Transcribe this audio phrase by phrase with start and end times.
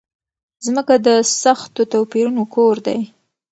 [0.65, 1.09] ځمکه د
[1.41, 2.99] سختو توپيرونو کور دی.